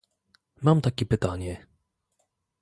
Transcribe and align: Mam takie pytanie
Mam 0.61 0.81
takie 0.81 1.05
pytanie 1.05 1.67